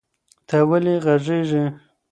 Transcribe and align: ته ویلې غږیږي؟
ته 0.47 0.57
ویلې 0.69 0.95
غږیږي؟ 1.05 1.63